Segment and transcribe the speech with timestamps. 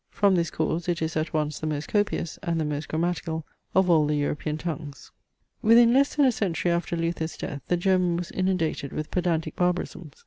[0.09, 3.87] From this cause it is at once the most copious and the most grammatical of
[3.87, 5.11] all the European tongues.
[5.61, 10.15] Within less than a century after Luther's death the German was inundated with pedantic barbarisms.